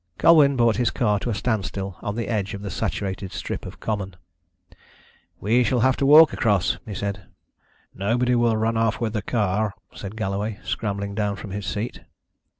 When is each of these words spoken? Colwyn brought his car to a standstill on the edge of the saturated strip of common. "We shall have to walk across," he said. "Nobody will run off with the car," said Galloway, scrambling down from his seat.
Colwyn 0.17 0.55
brought 0.55 0.77
his 0.77 0.89
car 0.89 1.19
to 1.19 1.29
a 1.29 1.35
standstill 1.35 1.95
on 2.01 2.15
the 2.15 2.27
edge 2.27 2.55
of 2.55 2.63
the 2.63 2.71
saturated 2.71 3.31
strip 3.31 3.67
of 3.67 3.79
common. 3.79 4.15
"We 5.39 5.63
shall 5.63 5.81
have 5.81 5.95
to 5.97 6.07
walk 6.07 6.33
across," 6.33 6.79
he 6.87 6.95
said. 6.95 7.27
"Nobody 7.93 8.33
will 8.33 8.57
run 8.57 8.77
off 8.77 8.99
with 8.99 9.13
the 9.13 9.21
car," 9.21 9.75
said 9.93 10.15
Galloway, 10.15 10.59
scrambling 10.63 11.13
down 11.13 11.35
from 11.35 11.51
his 11.51 11.67
seat. 11.67 11.99